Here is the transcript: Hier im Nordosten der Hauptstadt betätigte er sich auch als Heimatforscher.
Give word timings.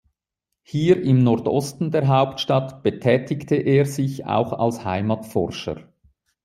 Hier 0.63 0.99
im 1.03 1.23
Nordosten 1.23 1.91
der 1.91 2.07
Hauptstadt 2.07 2.81
betätigte 2.81 3.53
er 3.55 3.85
sich 3.85 4.25
auch 4.25 4.51
als 4.51 4.83
Heimatforscher. 4.83 5.91